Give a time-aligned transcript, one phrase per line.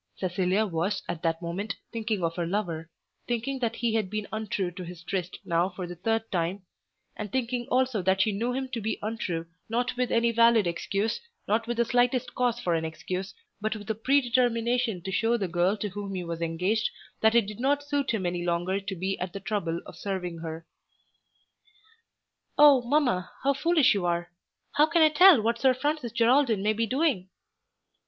[0.15, 2.89] Cecilia was at that moment thinking of her lover,
[3.27, 6.63] thinking that he had been untrue to his tryst now for the third time;
[7.15, 11.21] and thinking also that she knew him to be untrue not with any valid excuse,
[11.47, 15.37] not with the slightest cause for an excuse, but with a pre determination to show
[15.37, 16.89] the girl to whom he was engaged
[17.21, 20.39] that it did not suit him any longer to be at the trouble of serving
[20.39, 20.65] her.
[22.57, 24.31] "Oh, mamma, how foolish you are!
[24.71, 27.29] How can I tell what Sir Francis Geraldine may be doing?"